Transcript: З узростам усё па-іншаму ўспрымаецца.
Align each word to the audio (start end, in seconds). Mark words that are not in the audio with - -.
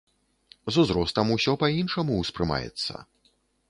З 0.73 0.85
узростам 0.85 1.25
усё 1.37 1.57
па-іншаму 1.67 2.13
ўспрымаецца. 2.25 2.93